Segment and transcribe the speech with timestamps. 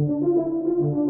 [0.00, 1.09] Another edition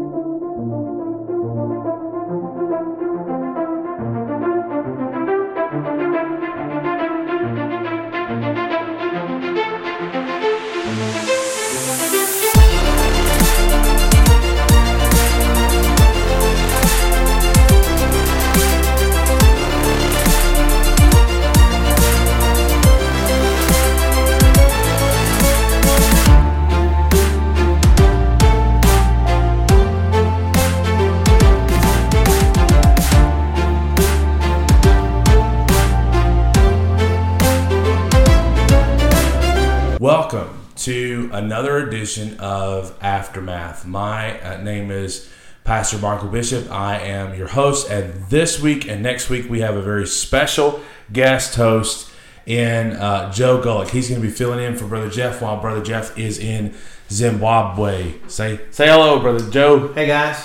[42.41, 43.85] of Aftermath.
[43.85, 45.29] My uh, name is
[45.63, 46.69] Pastor Michael Bishop.
[46.71, 50.81] I am your host, and this week and next week we have a very special
[51.13, 52.11] guest host
[52.47, 53.91] in uh, Joe Gullick.
[53.91, 56.73] He's going to be filling in for Brother Jeff while Brother Jeff is in
[57.11, 58.15] Zimbabwe.
[58.27, 59.93] Say say hello, Brother Joe.
[59.93, 60.37] Hey guys,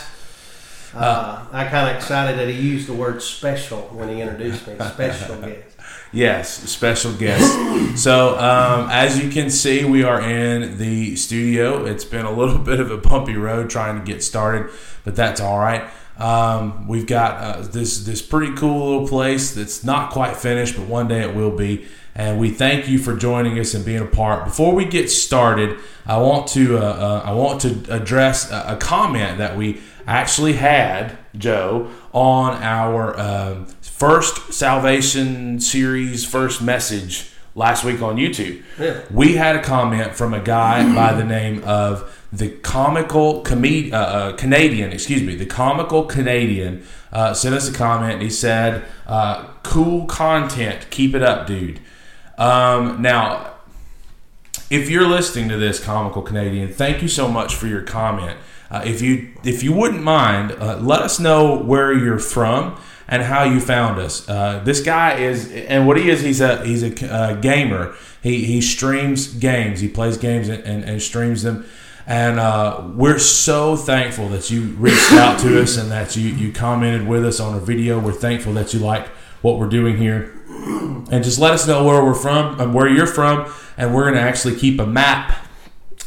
[0.95, 4.75] uh, I kind of excited that he used the word special when he introduced me.
[4.75, 5.76] Special guest.
[6.13, 7.99] Yes, special guest.
[8.03, 11.85] so, um, as you can see, we are in the studio.
[11.85, 14.71] It's been a little bit of a bumpy road trying to get started,
[15.05, 15.89] but that's all right.
[16.19, 20.87] Um, we've got uh, this this pretty cool little place that's not quite finished, but
[20.87, 21.87] one day it will be.
[22.17, 24.47] And we thank you for joining us and being a part.
[24.47, 28.77] Before we get started, I want to uh, uh, I want to address a, a
[28.77, 37.85] comment that we actually had Joe on our um, first salvation series, first message last
[37.85, 38.63] week on YouTube.
[38.79, 39.03] Yeah.
[39.11, 43.97] We had a comment from a guy by the name of the comical comed- uh,
[43.97, 48.15] uh, Canadian, excuse me, the comical Canadian uh, sent us a comment.
[48.15, 51.79] And he said, uh, "Cool content, keep it up, dude."
[52.39, 53.55] Um, now,
[54.71, 58.39] if you're listening to this comical Canadian, thank you so much for your comment.
[58.71, 63.23] Uh, if you if you wouldn't mind, uh, let us know where you're from and
[63.23, 64.29] how you found us.
[64.29, 67.95] Uh, this guy is, and what he is, he's a he's a uh, gamer.
[68.23, 69.81] He he streams games.
[69.81, 71.65] He plays games and, and, and streams them.
[72.09, 76.53] And uh, we're so thankful that you reached out to us and that you you
[76.53, 78.01] commented with us on a video.
[78.01, 79.09] We're thankful that you like
[79.47, 80.33] what we're doing here.
[81.13, 84.17] And just let us know where we're from and where you're from, and we're going
[84.17, 85.47] to actually keep a map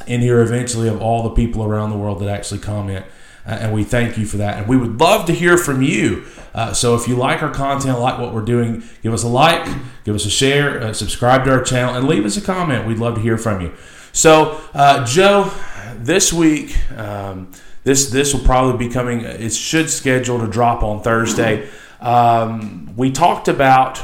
[0.06, 3.06] in here eventually of all the people around the world that actually comment.
[3.46, 4.58] Uh, and we thank you for that.
[4.58, 6.26] And we would love to hear from you.
[6.54, 9.66] Uh, so if you like our content, like what we're doing, give us a like,
[10.04, 12.86] give us a share, uh, subscribe to our channel, and leave us a comment.
[12.86, 13.74] We'd love to hear from you.
[14.12, 15.50] So, uh, Joe,
[15.96, 17.52] this week, um,
[17.86, 19.22] this this will probably be coming.
[19.22, 21.70] It should schedule to drop on Thursday.
[22.02, 24.00] Um, we talked about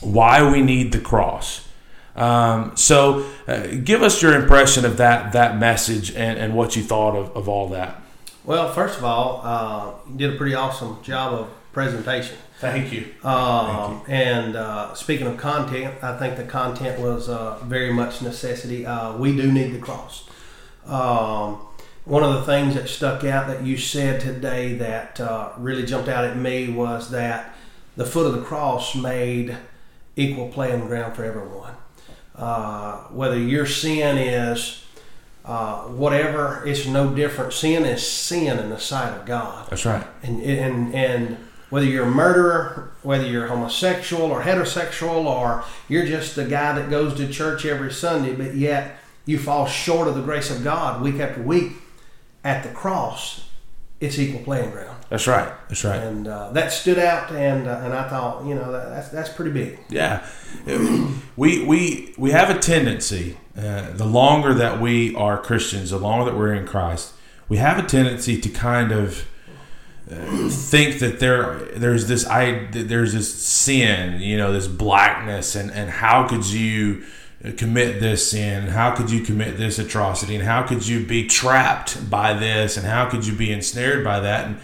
[0.00, 1.68] why we need the cross.
[2.16, 6.82] Um, so, uh, give us your impression of that that message and, and what you
[6.82, 8.02] thought of, of all that.
[8.44, 12.36] Well, first of all, uh, you did a pretty awesome job of presentation.
[12.58, 13.06] Thank you.
[13.24, 18.84] Um, And uh, speaking of content, I think the content was uh, very much necessity.
[18.86, 20.28] Uh, we do need the cross.
[20.86, 21.60] Um,
[22.04, 26.08] one of the things that stuck out that you said today that uh, really jumped
[26.08, 27.54] out at me was that
[27.96, 29.56] the foot of the cross made
[30.16, 31.74] equal playing ground for everyone.
[32.34, 34.84] Uh, whether your sin is
[35.44, 37.52] uh, whatever, it's no different.
[37.52, 40.04] Sin is sin in the sight of God That's right.
[40.22, 41.36] and and and
[41.68, 46.90] whether you're a murderer, whether you're homosexual or heterosexual, or you're just the guy that
[46.90, 51.00] goes to church every Sunday, but yet you fall short of the grace of God
[51.00, 51.72] week after week,
[52.44, 53.48] at the cross,
[54.00, 55.52] it's equal playing ground, That's right.
[55.68, 56.02] That's right.
[56.02, 57.30] and uh, that stood out.
[57.30, 59.78] And uh, and I thought, you know, that, that's that's pretty big.
[59.88, 60.26] Yeah,
[61.36, 63.36] we we we have a tendency.
[63.56, 67.12] Uh, the longer that we are Christians, the longer that we're in Christ,
[67.48, 69.28] we have a tendency to kind of
[70.10, 75.70] uh, think that there there's this I there's this sin, you know, this blackness, and
[75.70, 77.04] and how could you
[77.56, 78.68] commit this sin?
[78.68, 80.36] How could you commit this atrocity?
[80.36, 82.76] And how could you be trapped by this?
[82.76, 84.46] And how could you be ensnared by that?
[84.46, 84.58] And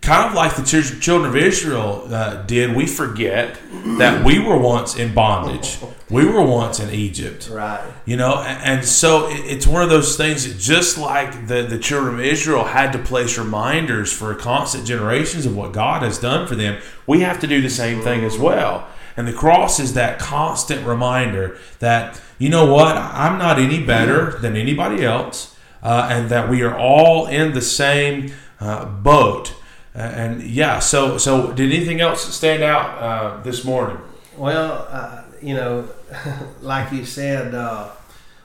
[0.00, 3.58] kind of like the children of Israel uh, did, we forget
[3.98, 5.78] that we were once in bondage.
[6.08, 7.48] We were once in Egypt.
[7.50, 7.84] Right.
[8.04, 12.14] You know, and so it's one of those things that just like the, the children
[12.14, 16.54] of Israel had to place reminders for constant generations of what God has done for
[16.54, 18.86] them, we have to do the same thing as well.
[19.16, 24.38] And the cross is that constant reminder that, you know what, I'm not any better
[24.38, 29.54] than anybody else, uh, and that we are all in the same uh, boat.
[29.94, 33.98] Uh, and yeah, so so did anything else stand out uh, this morning?
[34.36, 35.88] Well, uh, you know,
[36.60, 37.90] like you said, uh,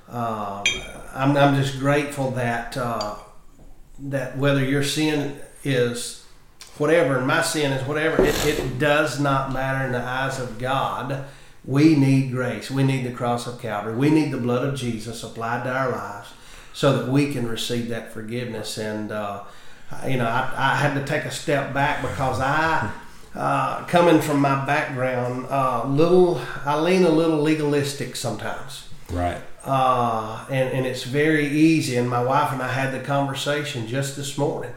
[0.07, 0.63] um
[1.13, 2.73] I'm, I'm just grateful that
[3.99, 6.20] that whether your sin is
[6.77, 10.57] whatever and my sin is whatever, it, it does not matter in the eyes of
[10.57, 11.25] God.
[11.65, 12.71] We need grace.
[12.71, 13.95] We need the cross of Calvary.
[13.95, 16.29] We need the blood of Jesus applied to our lives
[16.73, 18.77] so that we can receive that forgiveness.
[18.77, 19.43] And, uh,
[20.07, 22.91] you know, I, I, had to take a step back because I,
[23.35, 28.87] uh, coming from my background, uh, little, I lean a little legalistic sometimes.
[29.11, 29.41] Right.
[29.63, 31.97] Uh, and, and it's very easy.
[31.97, 34.71] And my wife and I had the conversation just this morning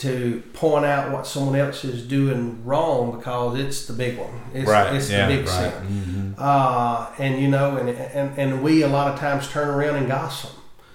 [0.00, 4.40] to point out what someone else is doing wrong because it's the big one.
[4.54, 4.94] It's, right.
[4.94, 5.72] it's yeah, the big right.
[5.72, 5.72] sin.
[5.72, 6.32] Mm-hmm.
[6.38, 10.08] Uh, and you know, and, and and we a lot of times turn around and
[10.08, 10.52] gossip,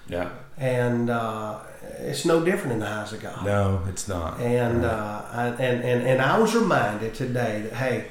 [0.08, 0.30] Yeah.
[0.58, 1.60] and uh,
[1.98, 3.44] it's no different in the eyes of God.
[3.44, 4.40] No, it's not.
[4.40, 4.92] And Right.
[4.92, 8.06] uh, I, and and and I was reminded today that hey,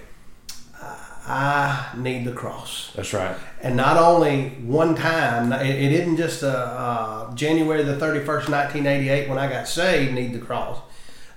[1.28, 2.92] I need the cross.
[2.96, 3.36] That's right.
[3.62, 9.30] And not only one time, it, it isn't just uh, uh, January the 31st, 1988,
[9.30, 10.80] when I got saved, need the cross.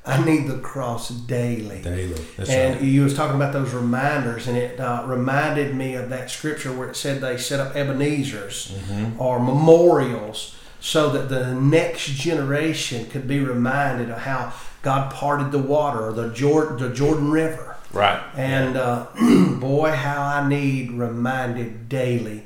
[0.04, 1.82] I need the cross daily.
[1.82, 2.20] Daily.
[2.36, 2.84] That's and right.
[2.84, 6.88] you was talking about those reminders, and it uh, reminded me of that scripture where
[6.88, 9.20] it said they set up Ebenezer's Mm-hmm.
[9.20, 14.52] or memorials so that the next generation could be reminded of how
[14.82, 17.76] God parted the water or the Jordan, the Jordan River.
[17.92, 18.20] Right.
[18.36, 19.06] And uh,
[19.58, 22.44] boy, how I need reminded daily.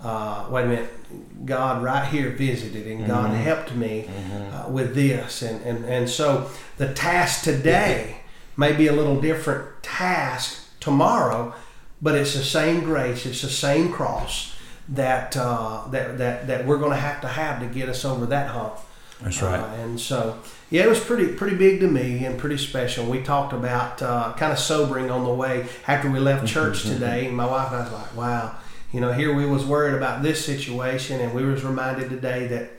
[0.00, 3.42] Uh, wait a minute, God right here visited, and God Mm-hmm.
[3.42, 4.08] helped me
[4.52, 8.16] uh, with this, and, and and so the task today
[8.56, 11.54] may be a little different task tomorrow,
[12.02, 14.54] but it's the same grace, it's the same cross
[14.90, 18.26] that uh, that that that we're going to have to have to get us over
[18.26, 18.74] that hump.
[19.22, 19.58] That's right.
[19.58, 20.38] Uh, and so,
[20.74, 23.06] yeah, it was pretty pretty big to me and pretty special.
[23.06, 27.30] We talked about uh, kind of sobering on the way after we left church today.
[27.30, 28.56] My wife and I was like, "Wow,
[28.90, 32.70] you know, here we was worried about this situation, and we was reminded today that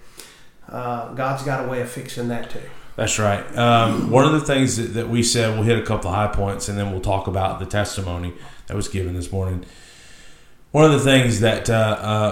[0.68, 2.64] uh, God's got a way of fixing that too."
[2.98, 3.58] That's right.
[3.58, 6.28] Um, one of the things that, that we said, we'll hit a couple of high
[6.28, 8.34] points and then we'll talk about the testimony
[8.68, 9.66] that was given this morning.
[10.76, 11.74] One of the things that uh,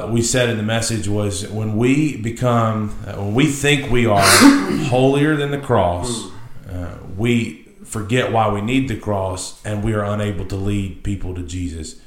[0.04, 4.06] uh, we said in the message was when we become, uh, when we think we
[4.06, 4.19] are
[4.90, 6.30] holier than the cross,
[6.69, 11.34] uh, we forget why we need the cross and we are unable to lead people
[11.36, 12.01] to Jesus.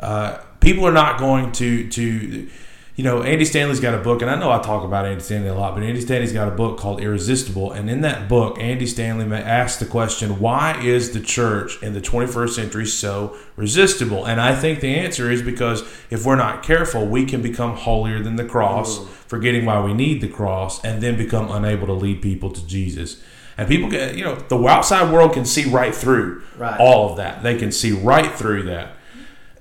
[0.00, 2.50] Uh, people are not going to to
[2.98, 5.48] you know Andy Stanley's got a book and I know I talk about Andy Stanley
[5.48, 8.86] a lot but Andy Stanley's got a book called Irresistible and in that book Andy
[8.86, 14.26] Stanley asks the question why is the church in the 21st century so resistible?
[14.26, 18.20] And I think the answer is because if we're not careful we can become holier
[18.20, 19.06] than the cross mm.
[19.06, 23.22] forgetting why we need the cross and then become unable to lead people to Jesus.
[23.56, 26.80] And people get you know the outside world can see right through Right.
[26.80, 27.44] all of that.
[27.44, 28.96] They can see right through that.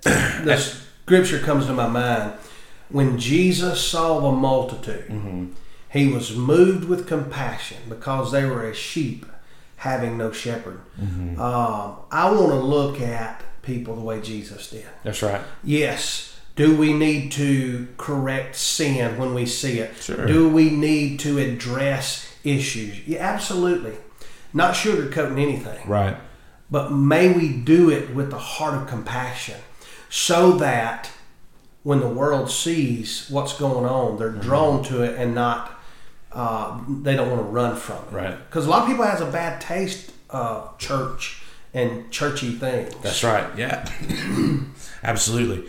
[0.02, 2.34] The scripture comes to my mind
[2.90, 5.46] when Jesus saw the multitude, Mm-hmm.
[5.90, 9.26] he was moved with compassion because they were as sheep
[9.78, 10.82] having no shepherd.
[11.00, 11.40] Mm-hmm.
[11.40, 14.86] Um, I want to look at people the way Jesus did.
[15.04, 15.42] That's right.
[15.64, 16.40] Yes.
[16.56, 19.96] Do we need to correct sin when we see it?
[19.98, 20.26] Sure.
[20.26, 23.06] Do we need to address issues?
[23.08, 23.94] Yeah, absolutely.
[24.54, 26.18] Not sugarcoating anything Right.
[26.72, 29.60] but may we do it with the heart of compassion
[30.10, 31.12] so that
[31.88, 35.62] when the world sees what's going on they're drawn to it and not
[36.34, 38.38] uh, they don't want to run from it Right.
[38.48, 41.42] because a lot of people has a bad taste of church
[41.74, 43.48] and churchy things That's right.
[43.58, 43.88] Yeah.
[45.04, 45.64] Absolutely.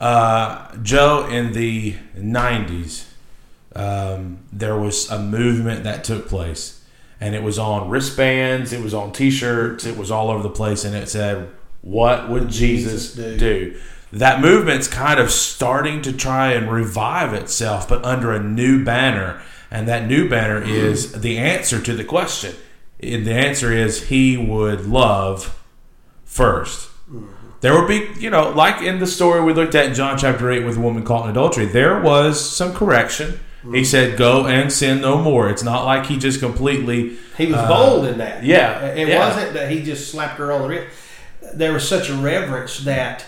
[0.00, 3.06] Uh, Joe, in the 90s,
[3.76, 6.82] um, there was a movement that took place.
[7.20, 10.50] And it was on wristbands, it was on t shirts, it was all over the
[10.50, 10.84] place.
[10.84, 11.48] And it said,
[11.80, 13.36] What would Jesus, Jesus do?
[13.38, 13.80] do?
[14.14, 19.42] That movement's kind of starting to try and revive itself, but under a new banner.
[19.70, 22.54] And that new banner is the answer to the question.
[23.00, 25.60] And the answer is He would love
[26.24, 26.90] first.
[27.60, 30.50] There would be, you know, like in the story we looked at in John chapter
[30.50, 33.40] 8 with the woman caught in adultery, there was some correction.
[33.72, 35.48] He said, Go and sin no more.
[35.48, 37.16] It's not like he just completely.
[37.38, 39.26] he was uh, bold in that yeah, it yeah.
[39.26, 40.94] wasn't that he just slapped her on the wrist
[41.52, 43.24] there was such a reverence that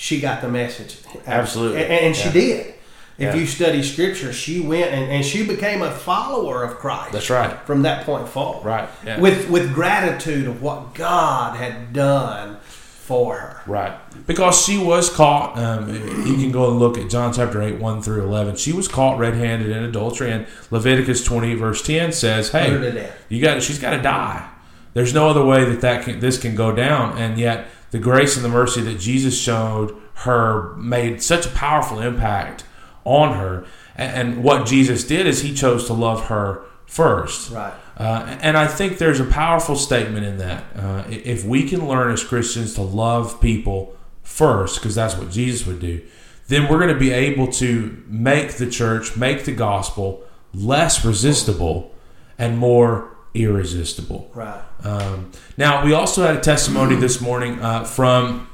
[0.00, 1.82] she got the message Absolutely.
[1.82, 2.32] and, and she Yeah.
[2.32, 2.74] did if
[3.18, 3.34] Yeah.
[3.34, 7.56] you study scripture she went and, and she became a follower of christ That's right.
[7.66, 8.64] from that point forward.
[8.64, 8.88] Right.
[9.04, 9.18] Yeah.
[9.20, 13.62] With with gratitude of what God had done for her.
[13.66, 13.94] Right.
[14.26, 15.58] Because she was caught.
[15.58, 15.88] Um,
[16.26, 18.56] you can go and look at John chapter 8, 1 through 11.
[18.56, 20.30] She was caught red handed in adultery.
[20.30, 24.46] And Leviticus 20, verse 10 says, Hey, you got she's got to die.
[24.92, 27.16] There's no other way that, that can, this can go down.
[27.16, 32.00] And yet, the grace and the mercy that Jesus showed her made such a powerful
[32.00, 32.64] impact
[33.04, 33.64] on her.
[33.96, 37.50] And, and what Jesus did is he chose to love her first.
[37.50, 37.72] Right.
[37.96, 40.64] Uh, and I think there's a powerful statement in that.
[40.76, 45.66] Uh, if we can learn as Christians to love people first, because that's what Jesus
[45.66, 46.02] would do,
[46.46, 50.22] then we're going to be able to make the church, make the gospel
[50.54, 51.94] less resistible
[52.38, 54.30] and more irresistible.
[54.34, 54.62] Right.
[54.84, 58.48] Um, now, we also had a testimony this morning uh, from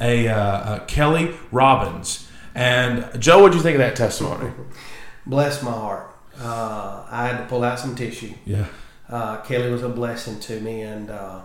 [0.00, 2.28] a uh, Kelly Robbins.
[2.54, 4.50] And Joe, what do you think of that testimony?
[5.26, 6.14] Bless my heart.
[6.40, 8.34] Uh, I had to pull out some tissue.
[8.44, 8.66] Yeah.
[9.08, 11.40] Uh, Kelly was a blessing to me, and uh,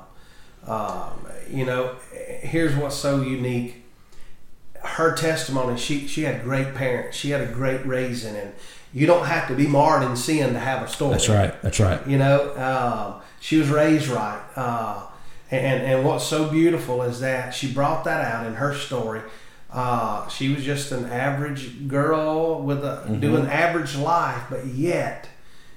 [0.68, 3.84] um, you know, here's what's so unique.
[4.84, 5.78] Her testimony.
[5.78, 7.18] She she had great parents.
[7.18, 8.54] She had a great raising, and
[8.94, 11.12] you don't have to be marred in sin to have a story.
[11.12, 11.62] That's right.
[11.62, 12.06] That's right.
[12.08, 14.42] You know, um, she was raised right.
[14.56, 15.06] Uh,
[15.52, 19.22] and, and what's so beautiful is that she brought that out in her story.
[19.72, 23.20] Uh, she was just an average girl with a Mm-hmm.
[23.20, 25.28] doing average life, but yet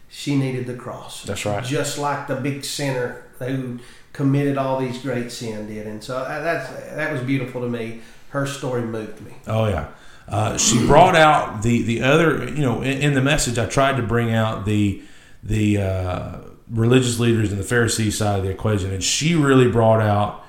[0.09, 1.25] she needed the cross.
[1.25, 1.65] That's right.
[1.65, 3.79] Just like the big sinner who
[4.13, 8.01] committed all these great sin did, and so uh, that's that was beautiful to me.
[8.31, 9.33] Her story moved me.
[9.47, 9.89] Oh yeah.
[10.28, 13.97] Uh, she brought out the the other you know in, in the message I tried
[13.97, 15.02] to bring out the
[15.42, 20.00] the uh, religious leaders and the Pharisee side of the equation and she really brought
[20.00, 20.45] out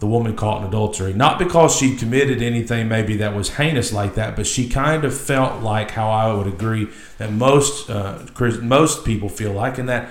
[0.00, 1.12] the woman caught in adultery.
[1.12, 5.16] Not because she committed anything maybe that was heinous like that but she kind of
[5.16, 8.26] felt like how I would agree that most uh,
[8.62, 10.10] most people feel like and that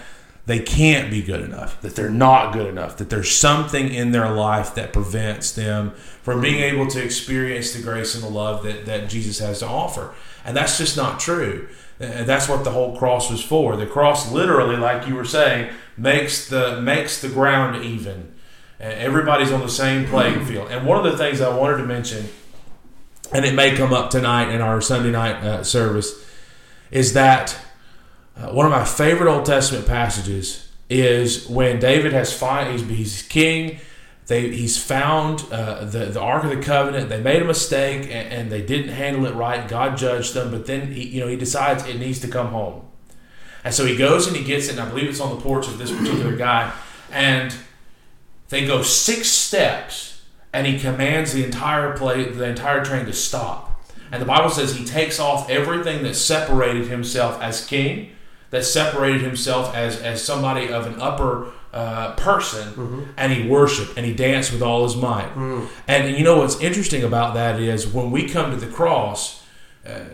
[0.49, 4.31] they can't be good enough, that they're not good enough, that there's something in their
[4.31, 5.91] life that prevents them
[6.23, 9.67] from being able to experience the grace and the love that, that Jesus has to
[9.67, 10.11] offer.
[10.43, 11.67] And that's just not true.
[11.99, 13.75] And that's what the whole cross was for.
[13.75, 18.33] The cross literally, like you were saying, makes the makes the ground even.
[18.79, 20.71] Everybody's on the same playing field.
[20.71, 22.27] And one of the things I wanted to mention,
[23.31, 26.25] and it may come up tonight in our Sunday night uh, service,
[26.89, 27.55] is that
[28.39, 33.21] uh, one of my favorite Old Testament passages is when David has find he's, he's
[33.23, 33.79] king.
[34.27, 37.09] They, he's found uh, the the Ark of the Covenant.
[37.09, 39.67] They made a mistake and, and they didn't handle it right.
[39.67, 42.85] God judged them, but then he you know he decides it needs to come home,
[43.63, 44.71] and so he goes and he gets it.
[44.71, 46.71] And I believe it's on the porch of this particular guy,
[47.11, 47.55] and
[48.49, 53.83] they go six steps, and he commands the entire play the entire train to stop.
[54.11, 58.11] And the Bible says he takes off everything that separated himself as king
[58.49, 64.05] that separated himself as, as somebody of an upper uh, person and he worshiped and
[64.05, 65.29] he danced with all his might.
[65.87, 69.45] And you know what's interesting about that is when we come to the cross,
[69.85, 70.05] uh,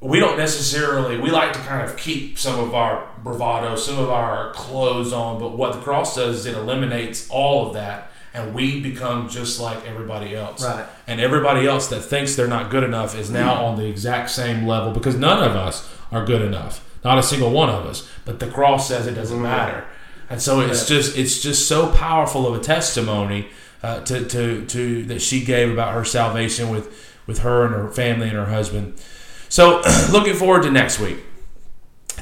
[0.00, 4.10] we don't necessarily, we like to kind of keep some of our bravado, some of
[4.10, 8.54] our clothes on, but what the cross does is it eliminates all of that and
[8.54, 10.64] we become just like everybody else.
[10.64, 10.86] Right.
[11.06, 14.66] And everybody else that thinks they're not good enough is now on the exact same
[14.66, 16.84] level because none of us are good enough.
[17.04, 18.08] Not a single one of us.
[18.24, 19.84] But the cross says it doesn't matter.
[20.30, 23.48] And so it's just it's just so powerful of a testimony
[23.82, 27.90] uh, to, to to that she gave about her salvation with with her and her
[27.90, 28.94] family and her husband.
[29.48, 31.18] So looking forward to next week.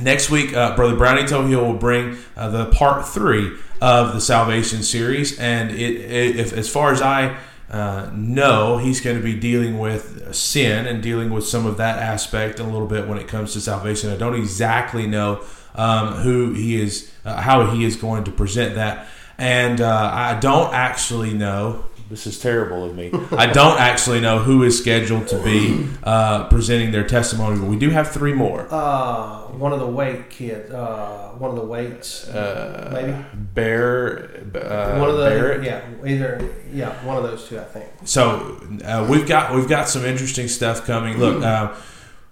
[0.01, 4.83] Next week, uh, Brother Brownie Tohill will bring uh, the part three of the salvation
[4.83, 7.37] series, and it, it if, as far as I
[7.71, 11.99] uh, know, he's going to be dealing with sin and dealing with some of that
[11.99, 14.11] aspect a little bit when it comes to salvation.
[14.11, 15.43] I don't exactly know
[15.77, 19.07] um, who he is, uh, how he is going to present that,
[19.39, 21.85] and uh, I don't actually know.
[22.11, 23.13] This is terrible of me.
[23.31, 27.79] I don't actually know who is scheduled to be uh, presenting their testimony, but we
[27.79, 28.67] do have three more.
[28.69, 33.17] Uh, one of the weight kids, uh, one of the weights, Uh, maybe
[33.55, 35.63] Bear, uh, one of the Barrett.
[35.63, 37.87] yeah, either yeah, one of those two, I think.
[38.05, 41.17] So uh, we've got we've got some interesting stuff coming.
[41.19, 41.75] Look, uh,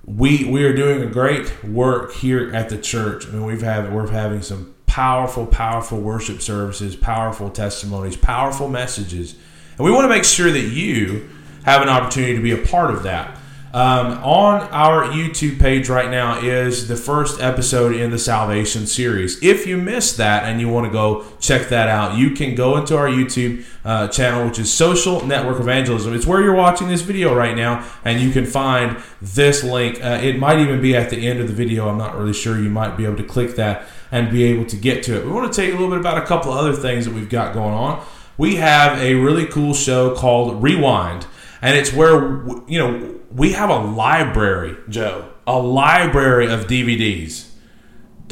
[0.04, 3.28] we we are doing a great work here at the church.
[3.28, 9.37] I mean, we've had we're having some powerful, powerful worship services, powerful testimonies, powerful messages,
[9.78, 11.28] and we want to make sure that you
[11.64, 13.38] have an opportunity to be a part of that.
[13.73, 19.42] Um, on our YouTube page right now is the first episode in the Salvation series.
[19.42, 22.78] If you missed that and you want to go check that out, you can go
[22.78, 26.14] into our YouTube uh, channel, which is Social Network Evangelism.
[26.14, 30.02] It's where you're watching this video right now, and you can find this link.
[30.02, 31.90] Uh, it might even be at the end of the video.
[31.90, 32.58] I'm not really sure.
[32.58, 35.26] You might be able to click that and be able to get to it.
[35.26, 37.12] We want to tell you a little bit about a couple of other things that
[37.12, 38.02] we've got going on.
[38.38, 41.26] We have a really cool show called Rewind,
[41.61, 47.47] and it's where you know we have a library, Joe, a library of DVDs.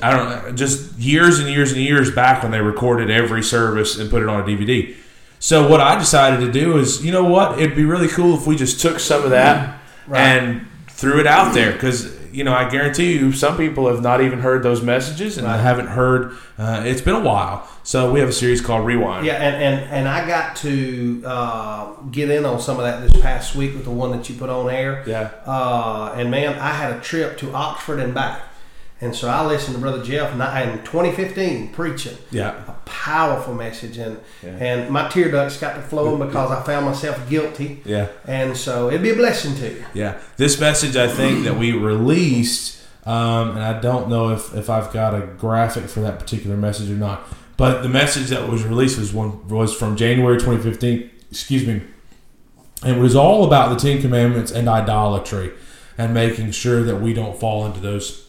[0.02, 4.08] I don't just years and years and years back when they recorded every service and
[4.10, 4.94] put it on a DVD.
[5.38, 8.46] So what I decided to do is, you know what, it'd be really cool if
[8.46, 10.20] we just took some of that Right.
[10.20, 14.20] and threw it out there because you know, I guarantee you, some people have not
[14.20, 15.56] even heard those messages and Right.
[15.58, 16.32] haven't heard.
[16.58, 19.24] Uh, it's been a while, so we have a series called Rewind.
[19.24, 23.20] Yeah, and, and, and I got to uh, get in on some of that this
[23.22, 25.02] past week with the one that you put on air.
[25.06, 25.30] Yeah.
[25.46, 28.42] Uh, and man, I had a trip to Oxford and back.
[29.00, 32.54] And so I listened to Brother Jeff in in 2015 preaching Yeah.
[32.66, 33.98] a powerful message.
[33.98, 34.50] And, Yeah.
[34.58, 37.82] and my tear ducts got to flowing because I found myself guilty.
[37.84, 38.06] Yeah.
[38.26, 39.84] And so it'd be a blessing to you.
[39.92, 44.70] Yeah, this message I think that we released, um, and I don't know if, if
[44.70, 47.28] I've got a graphic for that particular message or not.
[47.58, 51.10] But the message that was released was one was from January 2015.
[51.30, 51.82] Excuse me,
[52.82, 55.50] and it was all about the Ten Commandments and idolatry,
[55.98, 58.25] and making sure that we don't fall into those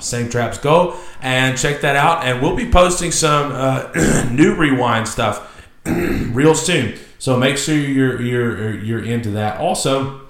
[0.00, 0.58] same traps.
[0.58, 6.54] Go and check that out, and we'll be posting some uh, new rewind stuff real
[6.54, 6.98] soon.
[7.18, 9.58] So make sure you're you're you're into that.
[9.58, 10.20] Also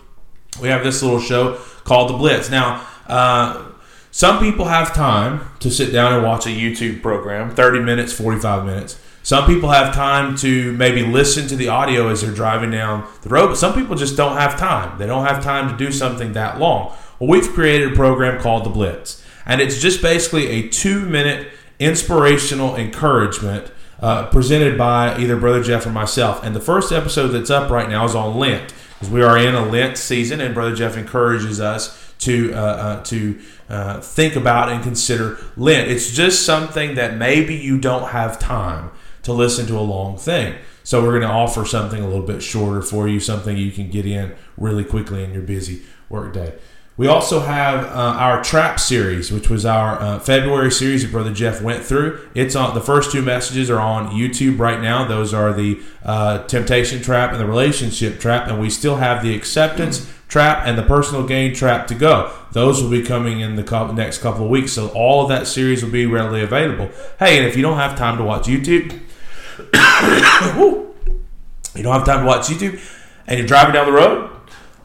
[0.61, 2.51] we have this little show called The Blitz.
[2.51, 3.65] Now, uh,
[4.11, 8.65] some people have time to sit down and watch a YouTube program, 30 minutes, 45
[8.65, 9.01] minutes.
[9.23, 13.29] Some people have time to maybe listen to the audio as they're driving down the
[13.29, 14.99] road, but some people just don't have time.
[14.99, 16.95] They don't have time to do something that long.
[17.19, 21.49] Well, we've created a program called The Blitz, and it's just basically a two minute
[21.81, 26.45] inspirational encouragement uh, presented by either Brother Jeff or myself.
[26.45, 29.55] And the first episode that's up right now is on Lent because we are in
[29.55, 34.69] a Lent season, and Brother Jeff encourages us to uh, uh, to uh, think about
[34.69, 35.91] and consider Lent.
[35.91, 38.91] It's just something that maybe you don't have time
[39.23, 40.57] to listen to a long thing.
[40.85, 43.91] So we're going to offer something a little bit shorter for you, something you can
[43.91, 46.59] get in really quickly in your busy workday.
[46.99, 51.33] We also have uh, our trap series, which was our uh, February series that Brother
[51.33, 52.29] Jeff went through.
[52.35, 55.07] It's on the first two messages are on YouTube right now.
[55.07, 59.33] Those are the uh, temptation trap and the relationship trap, and we still have the
[59.33, 62.33] acceptance trap and the personal gain trap to go.
[62.51, 65.47] Those will be coming in the couple, next couple of weeks, so all of that
[65.47, 66.91] series will be readily available.
[67.21, 68.91] Hey, and if you don't have time to watch YouTube,
[71.77, 72.81] you don't have time to watch YouTube,
[73.29, 74.33] and you're driving down the road.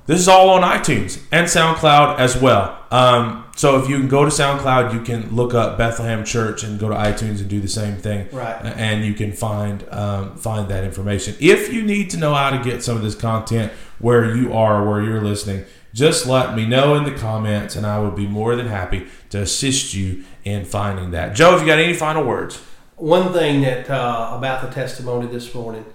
[0.06, 2.78] This is all on iTunes and SoundCloud as well.
[2.92, 6.78] Um, so if you can go to SoundCloud, you can look up Bethlehem Church and
[6.78, 8.28] go to iTunes and do the same thing.
[8.32, 8.54] Right.
[8.66, 11.36] And you can find um, find that information.
[11.40, 14.86] If you need to know how to get some of this content where you are,
[14.86, 15.64] where you're listening,
[15.94, 19.42] just let me know in the comments, and I would be more than happy to
[19.42, 21.34] assist you in finding that.
[21.34, 22.62] Joe, have you got any final words?
[22.98, 25.86] One thing that uh, about the testimony this morning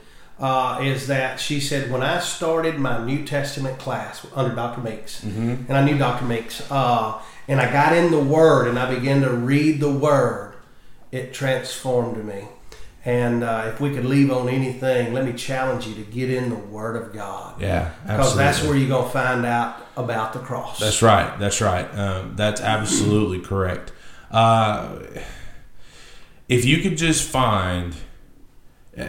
[0.41, 4.81] uh, is that she said when I started my New Testament class under Dr.
[4.81, 6.25] Meeks, and I knew Dr.
[6.25, 10.55] Meeks, uh, and I got in the Word and I began to read the Word,
[11.11, 12.45] it transformed me.
[13.05, 16.51] And uh, if we could leave on anything, let me challenge you to get in
[16.51, 17.61] the Word of God.
[17.61, 20.79] Yeah, Because that's where you're going to find out about the cross.
[20.79, 21.39] That's right.
[21.39, 21.87] That's right.
[21.97, 23.93] Um, that's absolutely correct.
[24.31, 24.99] Uh,
[26.49, 27.95] if you could just find,
[28.99, 29.07] uh,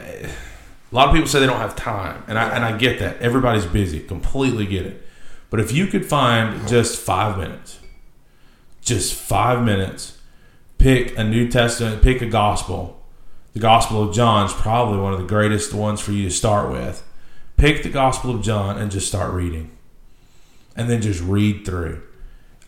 [0.91, 3.19] a lot of people say they don't have time, and I and I get that.
[3.21, 3.99] Everybody's busy.
[3.99, 5.05] Completely get it.
[5.49, 7.79] But if you could find just five minutes,
[8.81, 10.17] just five minutes,
[10.77, 12.95] pick a New Testament, pick a gospel.
[13.53, 16.71] The Gospel of John is probably one of the greatest ones for you to start
[16.71, 17.03] with.
[17.57, 19.71] Pick the Gospel of John and just start reading
[20.75, 22.03] and then just read through.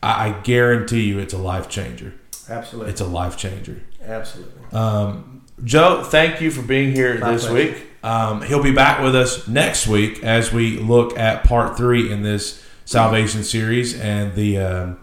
[0.01, 2.15] I, I guarantee you it's a life changer.
[2.49, 2.91] Absolutely.
[2.91, 3.84] It's a life changer.
[4.03, 4.63] Absolutely.
[4.73, 7.71] Um, Joe, thank you for being here My this pleasure.
[7.73, 7.88] week.
[8.03, 12.23] Um, he'll be back with us next week as we look at part three in
[12.23, 14.99] this salvation series and the um,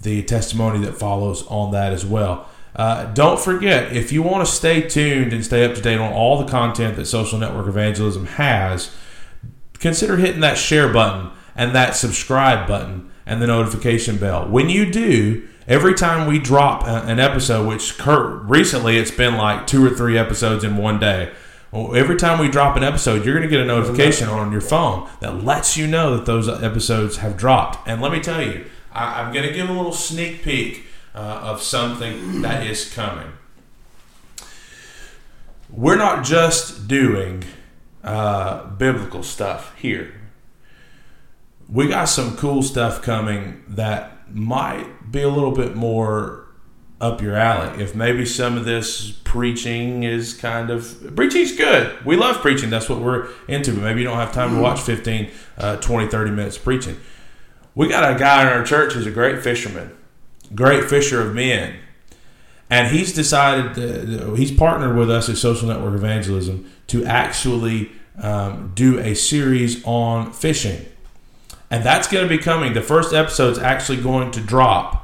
[0.00, 2.48] the testimony that follows on that as well.
[2.74, 6.12] Uh, don't forget, if you want to stay tuned and stay up to date on
[6.12, 8.90] all the content that Social Network Evangelism has,
[9.78, 14.48] consider hitting that share button and that subscribe button and the notification bell.
[14.48, 19.84] When you do, every time we drop an episode, which recently it's been like two
[19.84, 21.32] or three episodes in one day.
[21.72, 24.60] Well, every time we drop an episode, you're going to get a notification on your
[24.60, 27.88] phone that lets you know that those episodes have dropped.
[27.88, 31.18] And let me tell you, I- I'm going to give a little sneak peek uh,
[31.18, 33.32] of something that is coming.
[35.70, 37.44] We're not just doing
[38.04, 40.12] uh, biblical stuff here.
[41.70, 46.41] We got some cool stuff coming that might be a little bit more
[47.02, 47.82] up your alley.
[47.82, 52.02] If maybe some of this preaching is kind of preaching's good.
[52.06, 52.70] We love preaching.
[52.70, 53.72] That's what we're into.
[53.72, 56.96] But maybe you don't have time to watch 15, uh, 20, 30 minutes of preaching.
[57.74, 59.90] We got a guy in our church who's a great fisherman,
[60.54, 61.74] great fisher of men.
[62.70, 68.72] And he's decided, to, he's partnered with us at Social Network Evangelism to actually um,
[68.74, 70.86] do a series on fishing.
[71.70, 72.74] and that's going to be coming.
[72.74, 75.01] The first episode's actually going to drop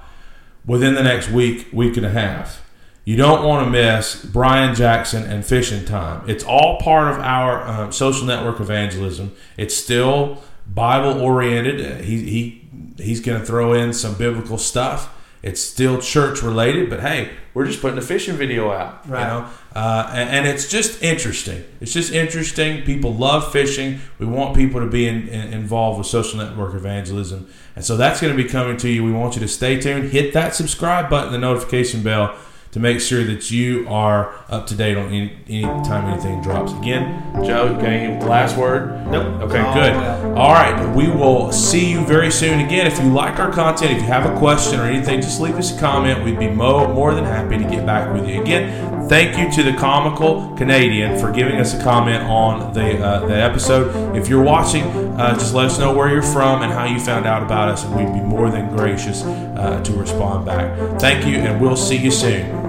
[0.68, 2.64] within the next week, week and a half.
[3.04, 6.28] You don't want to miss Brian Jackson and Fishing Time.
[6.28, 9.34] It's all part of our um, social network evangelism.
[9.56, 12.04] It's still Bible oriented.
[12.04, 12.68] He, he
[13.02, 15.14] he's going to throw in some biblical stuff.
[15.42, 19.22] It's still church related, but hey, we're just putting a fishing video out, Right.
[19.22, 21.64] you know, uh, and, and it's just interesting.
[21.80, 22.84] It's just interesting.
[22.84, 23.98] People love fishing.
[24.20, 28.20] We want people to be in, in- involved with social network evangelism, and so that's
[28.20, 29.02] going to be coming to you.
[29.02, 30.10] We want you to stay tuned.
[30.10, 32.36] Hit that subscribe button, the notification bell,
[32.72, 36.72] to make sure that you are up to date on any, any time anything drops.
[36.74, 39.06] Again, Joe, got any last word?
[39.08, 39.42] Nope.
[39.42, 39.92] Okay, All good.
[39.94, 40.36] well.
[40.38, 42.60] All right, we will see you very soon.
[42.60, 45.56] Again, if you like our content, if you have a question or anything, just leave
[45.56, 46.22] us a comment.
[46.24, 48.40] We'd be mo- more than happy to get back with you.
[48.42, 53.26] Again, thank you to the comical Canadian for giving us a comment on the uh,
[53.26, 54.16] the episode.
[54.16, 54.84] If you're watching,
[55.18, 57.84] uh, just let us know where you're from and how you found out about us,
[57.84, 61.00] and we'd be more than gracious uh, to respond back.
[61.00, 62.67] Thank you, and we'll see you soon.